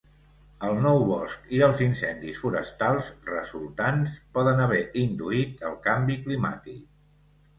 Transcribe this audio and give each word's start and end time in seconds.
El 0.67 0.77
nou 0.83 1.01
bosc 1.09 1.43
i 1.57 1.59
els 1.65 1.81
incendis 1.87 2.39
forestals 2.45 3.11
resultants 3.31 4.15
poden 4.37 4.63
haver 4.65 4.81
induït 5.03 5.63
el 5.69 5.75
canvi 5.89 6.17
climàtic. 6.25 6.81